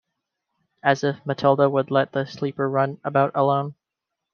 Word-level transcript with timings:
As 0.81 1.03
if 1.03 1.23
Matilda 1.27 1.69
would 1.69 1.91
let 1.91 2.11
the 2.11 2.25
Sleeper 2.25 2.67
run 2.67 2.99
about 3.03 3.33
alone! 3.35 3.75